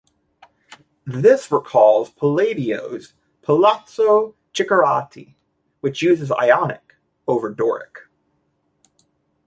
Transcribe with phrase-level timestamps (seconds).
[1.05, 3.13] This recalls Palladio's
[3.43, 5.35] Palazzo Chiericati,
[5.81, 6.95] which uses Ionic
[7.27, 8.07] over Doric.